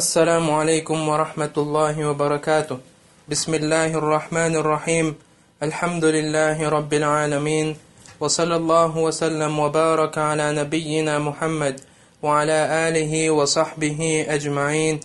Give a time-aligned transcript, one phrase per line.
[0.00, 2.78] السلام عليكم ورحمة الله وبركاته.
[3.28, 5.06] بسم الله الرحمن الرحيم.
[5.62, 7.76] الحمد لله رب العالمين.
[8.20, 11.80] وصلى الله وسلم وبارك على نبينا محمد
[12.22, 12.58] وعلى
[12.88, 15.00] آله وصحبه أجمعين.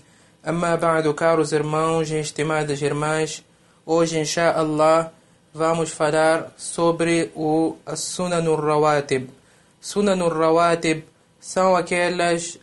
[0.48, 3.44] أما بعد caros irmãos e estimadas irmãs
[3.86, 5.12] hoje inshallah
[5.54, 9.28] vamos falar sobre o Sunan al-Rawatib
[9.82, 11.04] Sunan al-Rawatib
[11.42, 12.58] são aquelas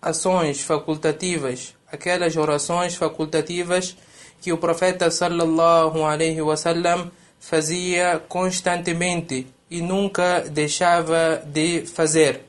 [0.00, 3.96] ações facultativas, aquelas orações facultativas
[4.40, 12.42] que o profeta sallallahu alaihi wasallam fazia constantemente e nunca deixava de fazer.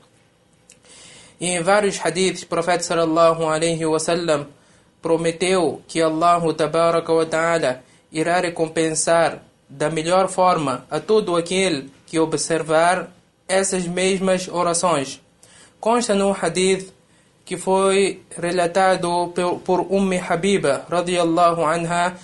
[1.40, 4.46] E em vários hadiths, o profeta sallallahu alaihi wasallam
[5.00, 7.82] prometeu que Allah tabaraka wa ta'ala
[8.12, 13.10] irá recompensar da melhor forma a todo aquele que observar
[13.48, 15.20] essas mesmas orações.
[15.78, 16.92] Consta no hadith
[17.50, 19.34] que foi relatado
[19.66, 22.14] por Ummi Habiba radiyallahu anha.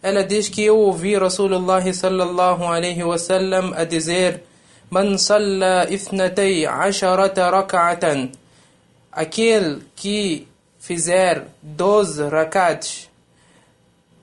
[0.00, 4.44] Ela diz que eu ouvi Rasulullah sallallahu alaihi wasallam a dizer:
[4.88, 8.30] Man salla ithnatay asharata rak'atan.
[9.10, 10.46] Aquele que
[10.78, 13.10] fizer 12 rakats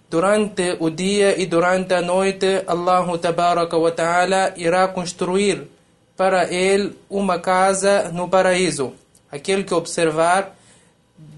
[0.10, 5.68] durante o dia e durante a noite, Allah tabaraka wa ta'ala irá construir
[6.16, 8.94] para ele uma casa no paraíso
[9.34, 10.56] aquele que observar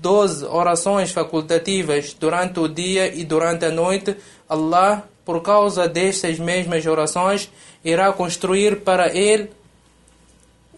[0.01, 4.15] 12 orações facultativas durante o dia e durante a noite,
[4.47, 7.49] Allah, por causa destas mesmas orações,
[7.83, 9.49] irá construir para ele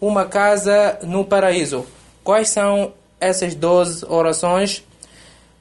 [0.00, 1.84] uma casa no paraíso.
[2.24, 4.84] Quais são essas 12 orações?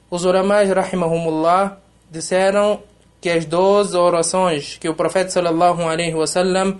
[0.10, 1.78] Os ulamais, rahimahumullah,
[2.10, 2.82] disseram
[3.20, 6.80] que as 12 orações que o profeta sallallahu alaihi wasallam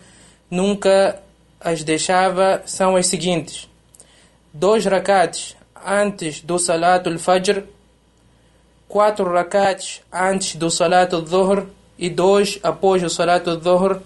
[0.50, 1.22] nunca
[1.60, 3.68] as deixava são as seguintes:
[4.54, 5.57] dois rakats
[5.88, 7.64] antes do Salatul Fajr,
[8.90, 14.02] quatro rakats antes do Salatul Dhuhr e dois após o Salatul Dhuhr,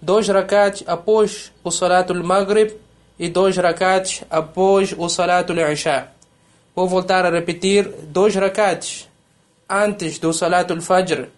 [0.00, 2.70] dois rakats após o Salatul Maghrib
[3.18, 6.06] e dois rakats após o Salatul Isha.
[6.74, 9.08] Vou voltar a repetir, dois rakats
[9.68, 11.28] antes do Salatul Fajr,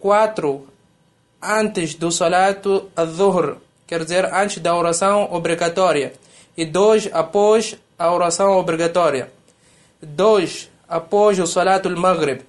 [0.00, 0.66] quatro
[1.42, 6.14] antes do Salatul Dhuhr, quer dizer, antes da oração obrigatória
[6.56, 9.30] e dois após a oração obrigatória,
[10.00, 12.42] dois após o Salatul Maghrib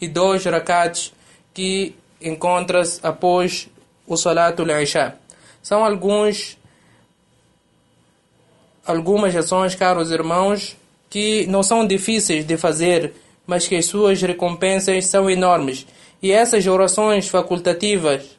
[0.00, 1.12] e dois rakats
[1.52, 3.68] que encontras após
[4.06, 5.16] o Salatul Isha.
[5.62, 6.58] São alguns
[8.84, 10.76] algumas ações, caros irmãos,
[11.08, 13.14] que não são difíceis de fazer,
[13.46, 15.86] mas que as suas recompensas são enormes.
[16.20, 18.38] E essas orações facultativas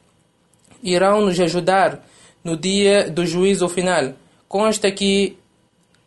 [0.82, 2.04] irão nos ajudar
[2.42, 4.12] no dia do juízo final
[4.48, 5.36] consta que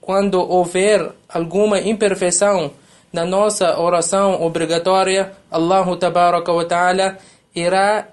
[0.08, 2.72] quando houver alguma imperfeição
[3.12, 7.18] na nossa oração obrigatória, Allah wa ta'ala
[7.54, 8.08] irá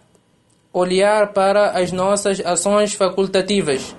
[0.73, 3.95] olhar para as nossas ações facultativas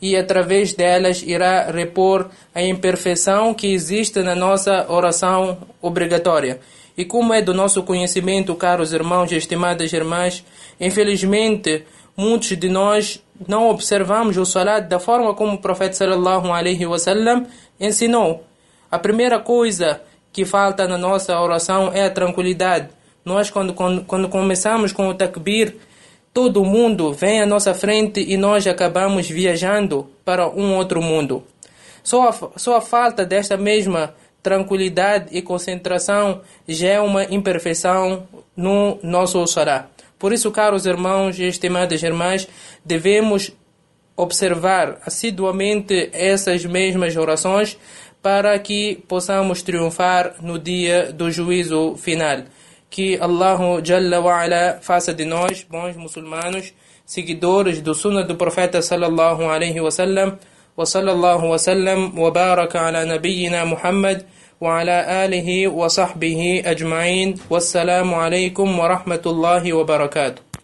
[0.00, 6.60] e através delas irá repor a imperfeição que existe na nossa oração obrigatória.
[6.96, 10.42] E como é do nosso conhecimento, caros irmãos e estimadas irmãs,
[10.80, 11.84] infelizmente
[12.16, 17.46] muitos de nós não observamos o salat da forma como o profeta sallallahu alaihi wasallam
[17.80, 18.44] ensinou.
[18.90, 20.00] A primeira coisa
[20.32, 22.88] que falta na nossa oração é a tranquilidade.
[23.24, 25.76] Nós quando, quando, quando começamos com o takbir,
[26.32, 31.42] todo mundo vem à nossa frente e nós acabamos viajando para um outro mundo.
[32.02, 38.98] Só a, só a falta desta mesma tranquilidade e concentração já é uma imperfeição no
[39.02, 39.86] nosso salat.
[40.24, 42.48] Por isso, caros irmãos e estimadas irmãs,
[42.82, 43.52] devemos
[44.16, 47.78] observar assiduamente essas mesmas orações
[48.22, 52.44] para que possamos triunfar no dia do juízo final.
[52.88, 56.72] Que Allah Jalla faça de nós, bons muçulmanos,
[57.04, 60.38] seguidores do sunnah do profeta sallallahu alaihi wasallam,
[60.76, 64.26] وصلى الله وسلم وبارك على نبينا محمد
[64.60, 67.34] وعلى آله وصحبه أجمعين.
[67.50, 70.42] والسلام عليكم ورحمة الله وبركاته.